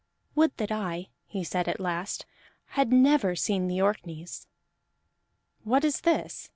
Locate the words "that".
0.57-0.71